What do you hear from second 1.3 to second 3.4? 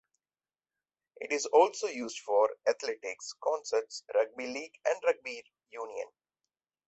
is also used for athletics,